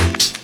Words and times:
you 0.00 0.39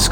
Let's 0.00 0.08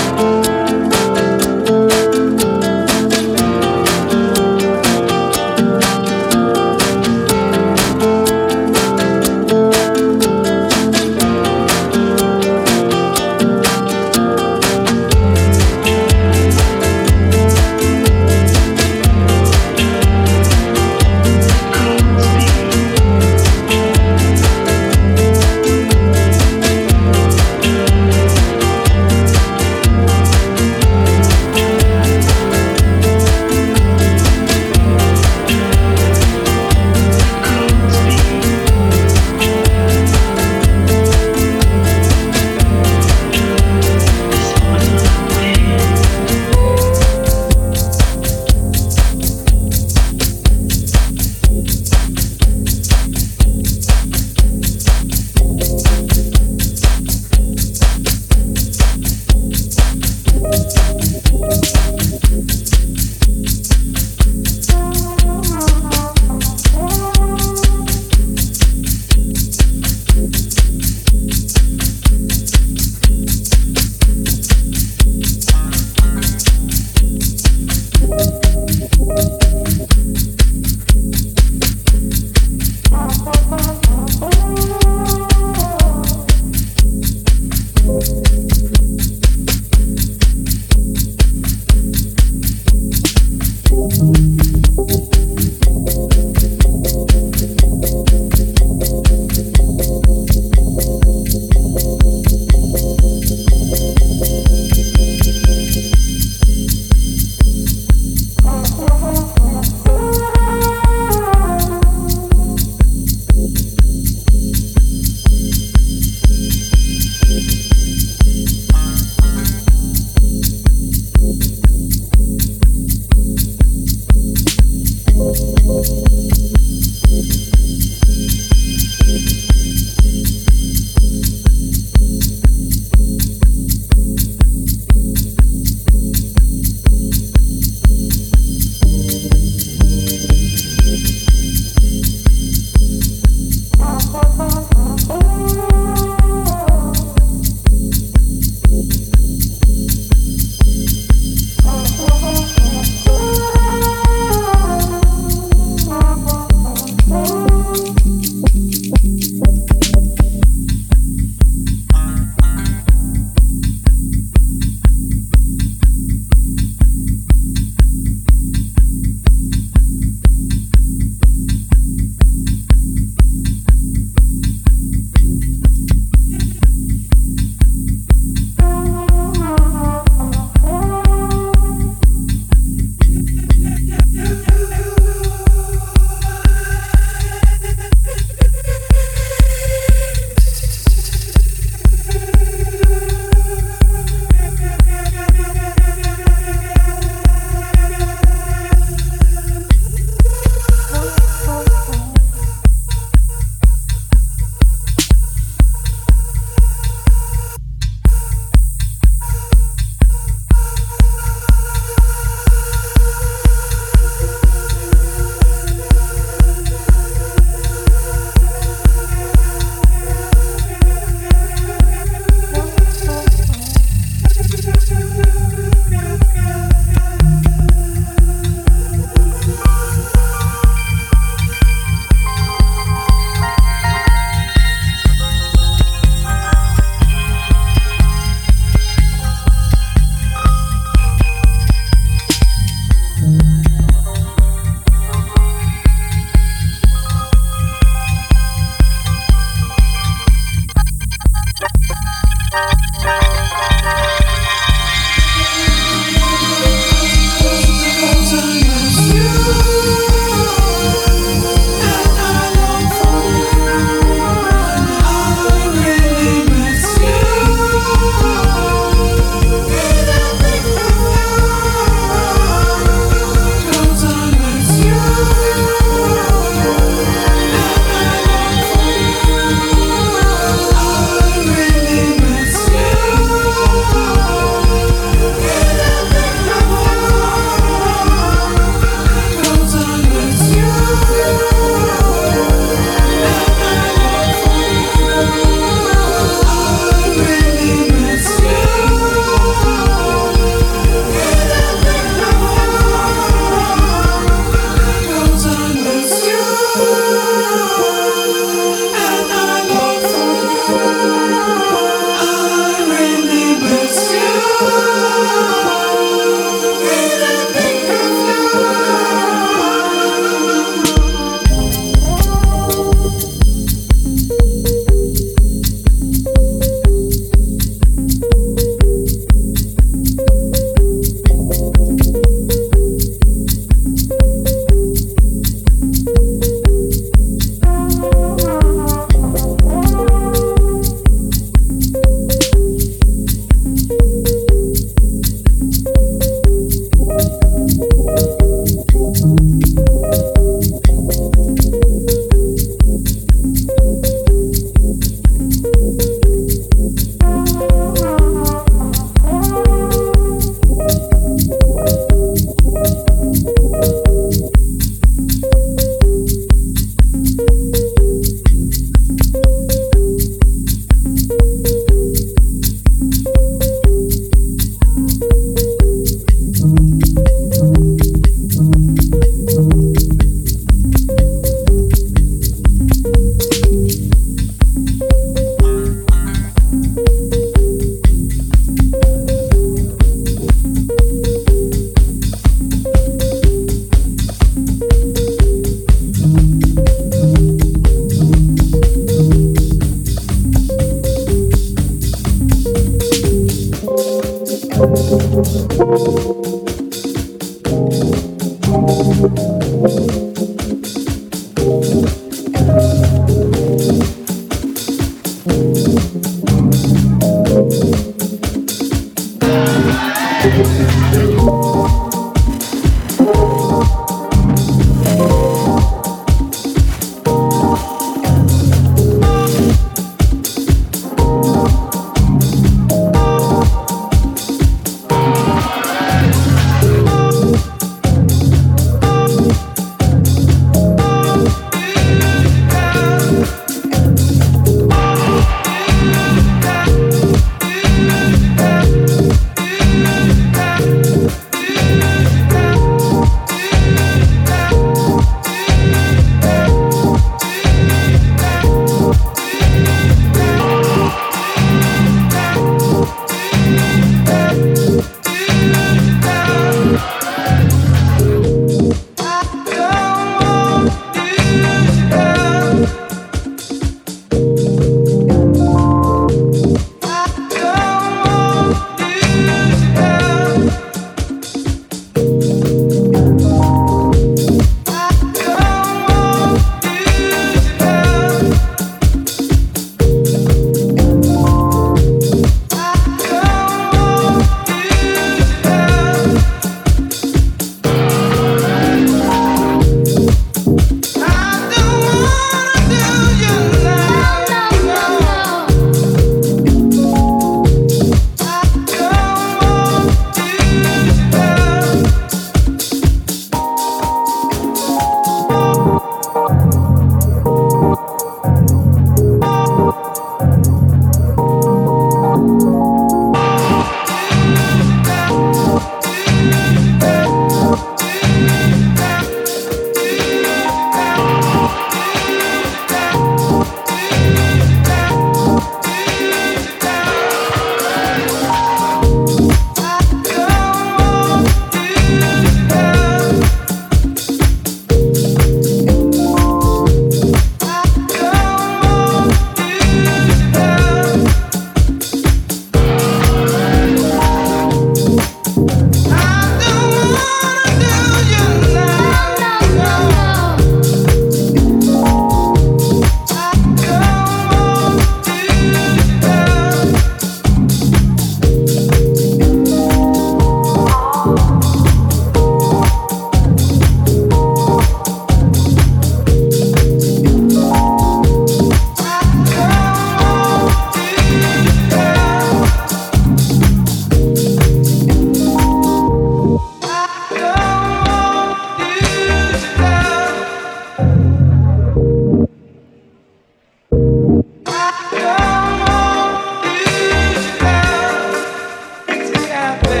até 599.71 600.00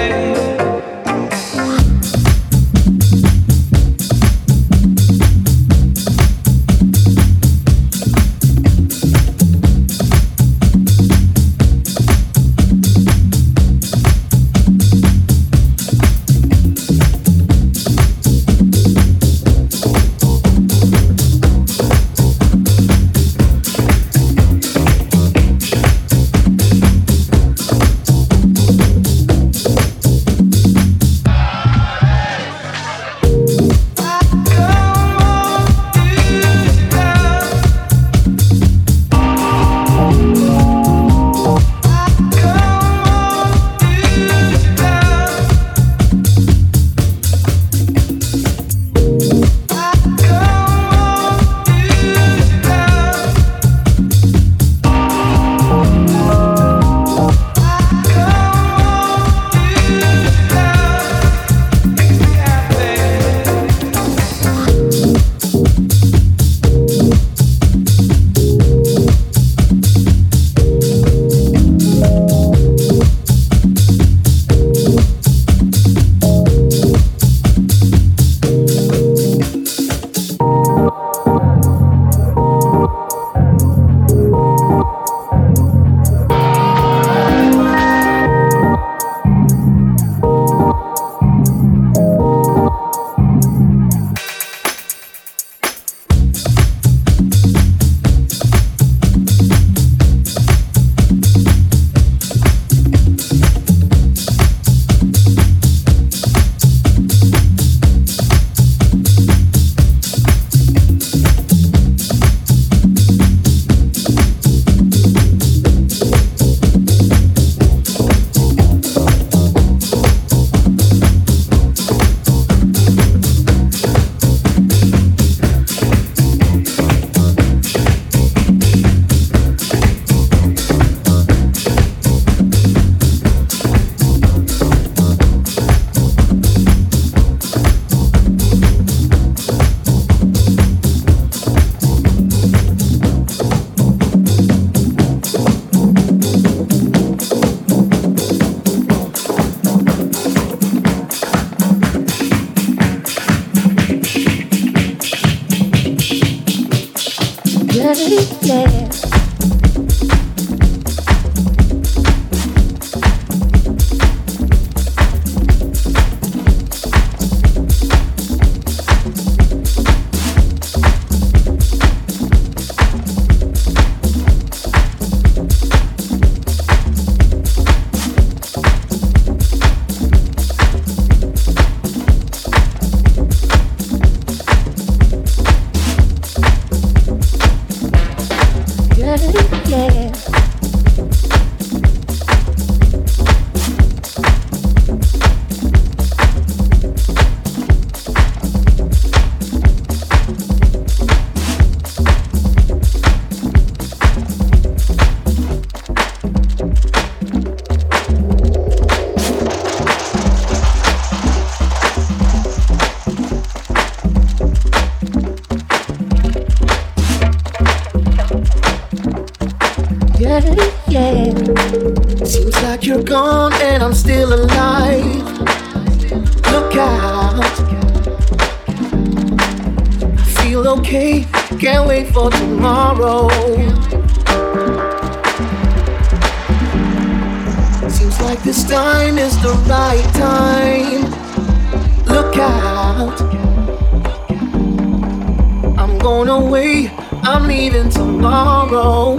I'm 247.23 247.47
leaving 247.47 247.89
tomorrow. 247.89 249.17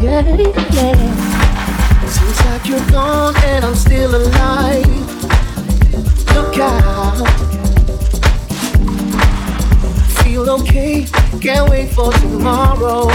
Yeah, 0.00 0.20
yeah. 0.72 2.06
Seems 2.06 2.44
like 2.44 2.68
you're 2.68 2.90
gone 2.90 3.34
and 3.44 3.64
I'm 3.64 3.74
still 3.74 4.14
alive. 4.14 4.86
Look 6.34 6.58
out. 6.58 7.16
Feel 10.22 10.50
okay, 10.50 11.06
can't 11.40 11.70
wait 11.70 11.88
for 11.90 12.12
tomorrow. 12.12 13.08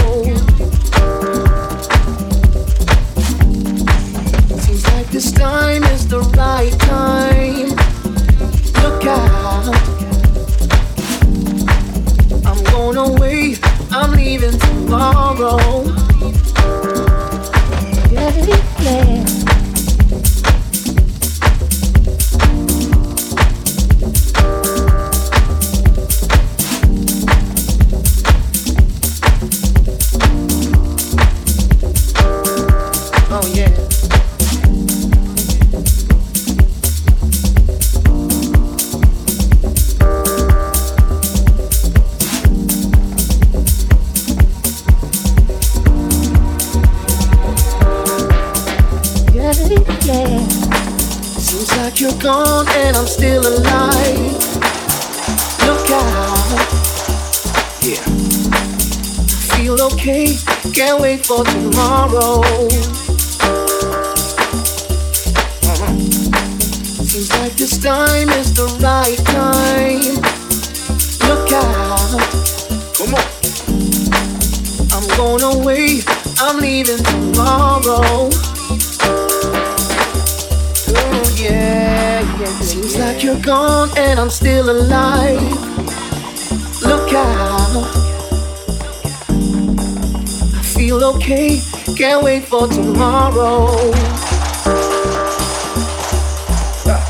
Seems 4.58 4.84
like 4.88 5.06
this 5.10 5.30
time 5.30 5.84
is 5.84 6.08
the 6.08 6.20
right 6.36 6.72
time. 6.80 7.68
Look 8.82 9.06
out 9.06 9.95
gone 12.76 12.96
away. 12.98 13.56
I'm 13.90 14.12
leaving 14.12 14.58
tomorrow. 14.58 15.82
Yeah, 18.12 18.46
yeah. 18.82 19.45
okay. 91.26 91.60
Can't 91.96 92.22
wait 92.22 92.44
for 92.44 92.68
tomorrow. 92.68 93.66
Ah. 96.86 97.04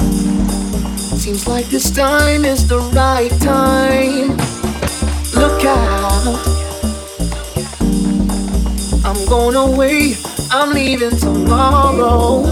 Seems 1.17 1.47
like 1.47 1.67
this 1.67 1.91
time 1.91 2.45
is 2.45 2.67
the 2.67 2.79
right 2.95 3.31
time. 3.41 4.37
Look 5.35 5.65
out. 5.65 6.39
I'm 9.05 9.27
going 9.29 9.57
away. 9.57 10.15
I'm 10.51 10.73
leaving 10.73 11.17
tomorrow. 11.19 12.43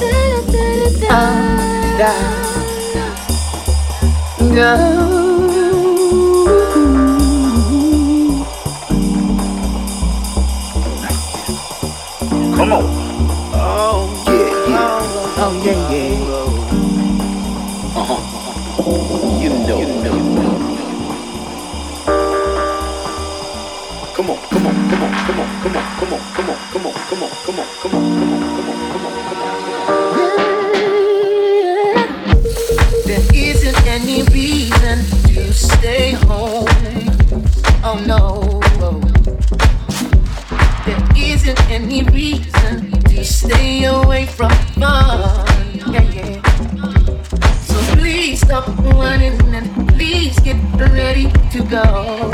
Da, 0.00 0.12
da, 0.52 0.74
da, 1.08 1.18
da. 1.98 2.14
da. 4.54 5.23
Oh 15.46 15.52
yeah, 15.62 15.92
yeah. 15.92 16.72
Uh 17.94 18.04
huh. 18.08 18.20
You 19.42 19.50
know. 19.50 19.80
Come 24.14 24.30
on, 24.30 24.38
come 24.48 24.66
on, 24.66 24.74
come 24.90 25.02
on, 25.04 25.12
come 25.26 25.40
on, 25.40 25.48
come 25.60 25.76
on, 25.76 25.84
come 25.98 26.14
on, 26.14 26.20
come 26.32 26.50
on, 26.50 26.56
come 26.72 26.86
on, 26.86 26.94
come 27.10 27.22
on, 27.22 27.30
come 27.44 27.60
on, 27.60 27.80
come 27.82 28.44
on. 28.48 28.53
go. 51.68 52.33